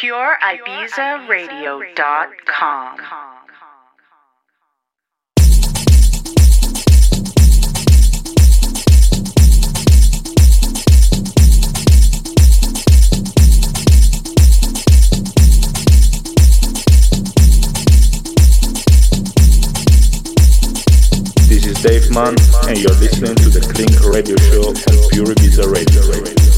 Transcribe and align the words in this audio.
pureibizaradio.com. 0.00 2.96
This 21.46 21.66
is 21.66 21.82
Dave 21.82 22.10
Mann, 22.10 22.34
and 22.68 22.78
you're 22.78 22.94
listening 22.94 23.34
to 23.34 23.50
the 23.50 23.60
Clink 23.60 24.00
Radio 24.08 24.36
Show 24.48 24.70
on 24.70 24.74
Pure 25.10 25.34
Ibiza 25.34 25.70
Radio. 25.70 26.49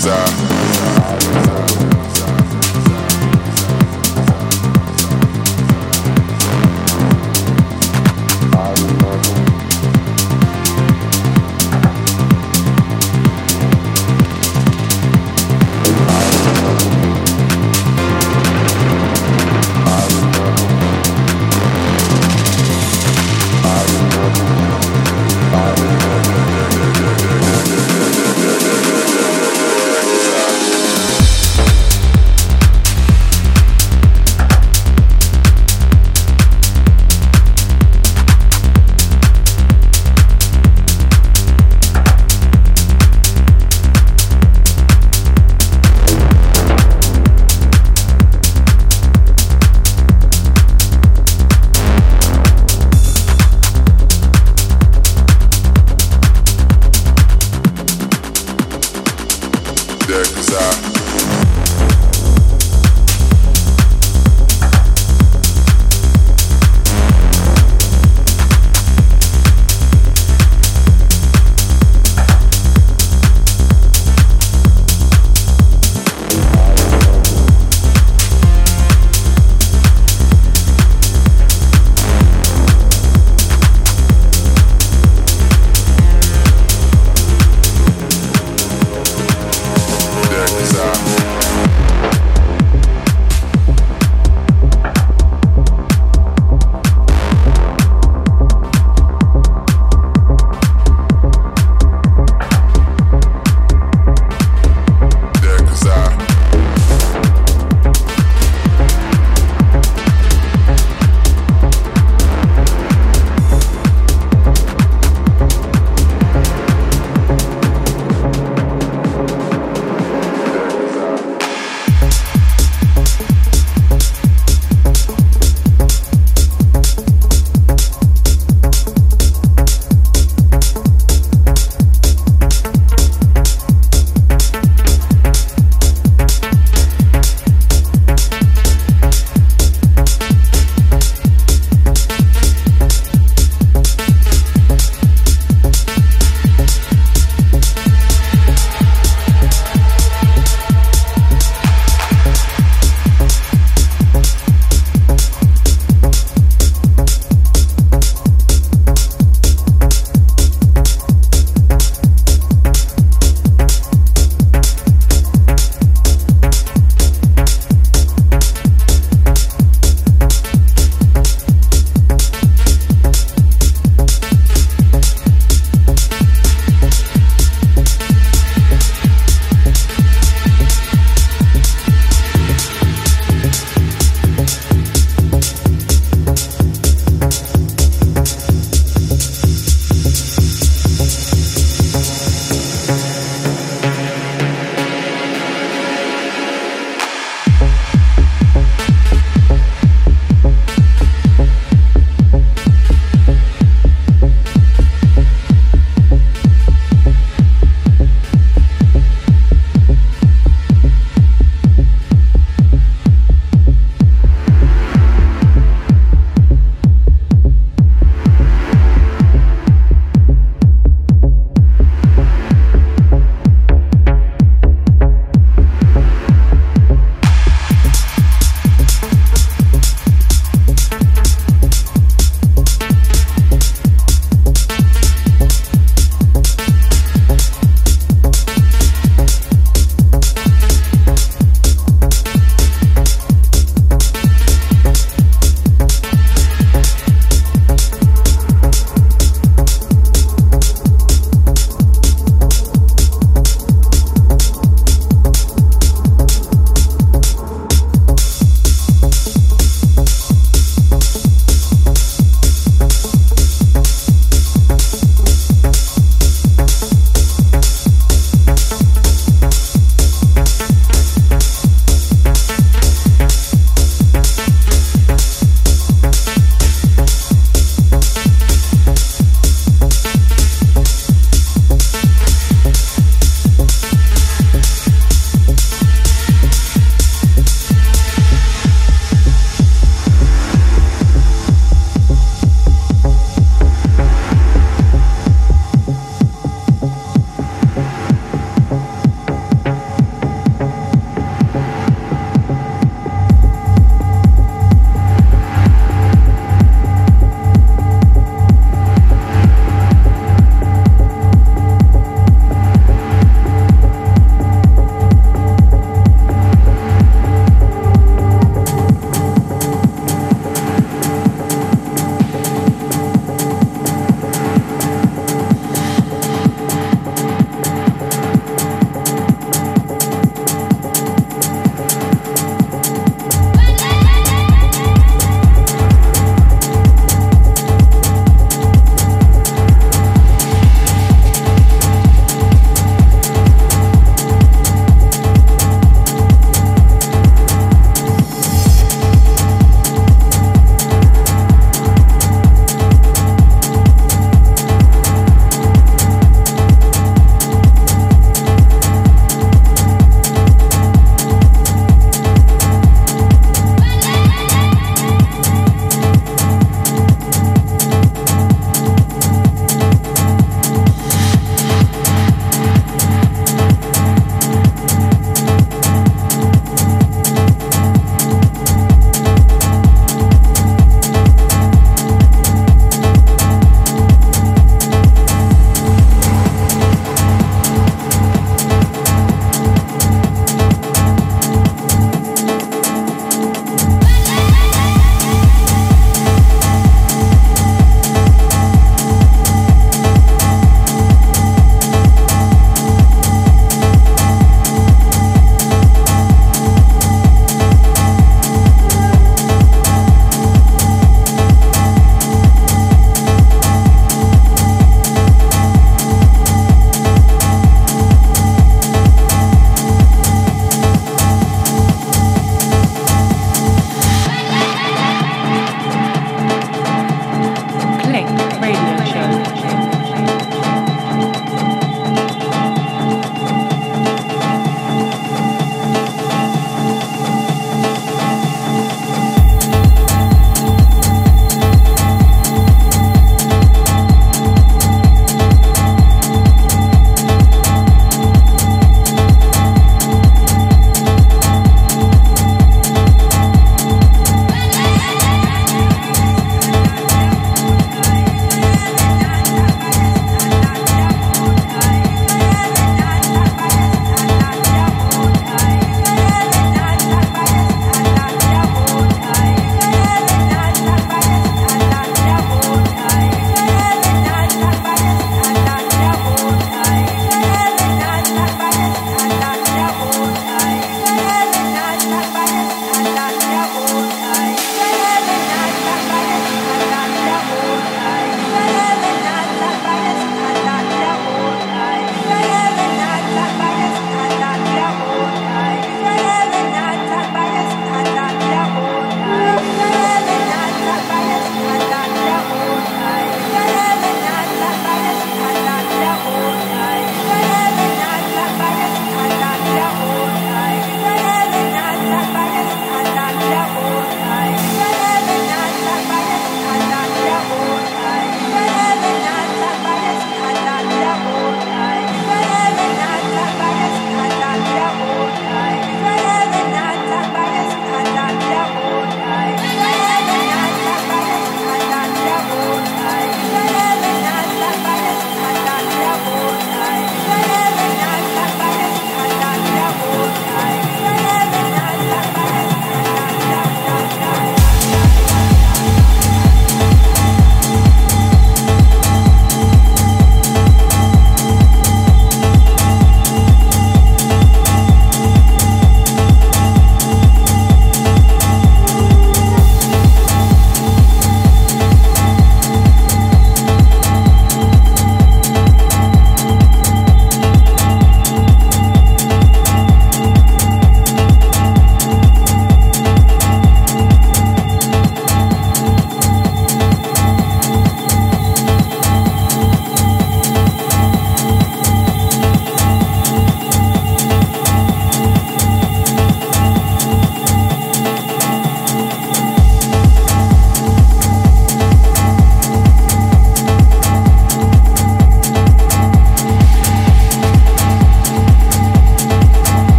desire. 0.00 0.49